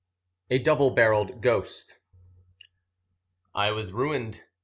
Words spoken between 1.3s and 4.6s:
Ghost. I was ruined.